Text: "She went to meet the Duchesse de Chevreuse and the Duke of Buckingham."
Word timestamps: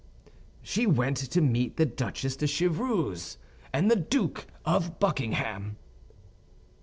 "She 0.63 0.87
went 0.87 1.17
to 1.17 1.41
meet 1.41 1.77
the 1.77 1.85
Duchesse 1.85 2.35
de 2.35 2.47
Chevreuse 2.47 3.37
and 3.71 3.91
the 3.91 3.95
Duke 3.95 4.47
of 4.65 4.99
Buckingham." 4.99 5.77